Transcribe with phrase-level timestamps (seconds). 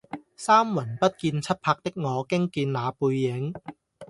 [0.35, 3.53] 三魂不見七魄的我驚見那背影